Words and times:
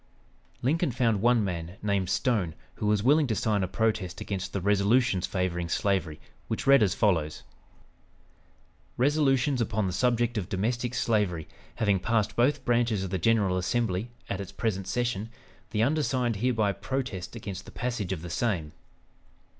Lincoln 0.63 0.89
found 0.91 1.21
one 1.21 1.43
man, 1.43 1.77
named 1.83 2.09
Stone, 2.09 2.55
who 2.77 2.87
was 2.87 3.03
willing 3.03 3.27
to 3.27 3.35
sign 3.35 3.61
a 3.61 3.67
protest 3.67 4.19
against 4.19 4.51
the 4.51 4.59
resolutions 4.59 5.27
favoring 5.27 5.69
slavery, 5.69 6.19
which 6.47 6.65
read 6.65 6.81
as 6.81 6.95
follows: 6.95 7.43
"Resolutions 8.97 9.61
upon 9.61 9.85
the 9.85 9.93
subject 9.93 10.39
of 10.39 10.49
domestic 10.49 10.95
slavery 10.95 11.47
having 11.75 11.99
passed 11.99 12.35
both 12.35 12.65
branches 12.65 13.03
of 13.03 13.11
the 13.11 13.19
General 13.19 13.57
Assembly 13.57 14.09
at 14.27 14.41
its 14.41 14.51
present 14.51 14.87
session, 14.87 15.29
the 15.69 15.83
undersigned 15.83 16.37
hereby 16.37 16.71
protest 16.71 17.35
against 17.35 17.65
the 17.65 17.71
passage 17.71 18.11
of 18.11 18.23
the 18.23 18.29
same. 18.31 18.71